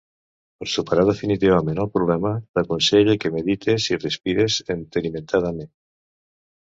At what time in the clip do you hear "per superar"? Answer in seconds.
0.61-1.03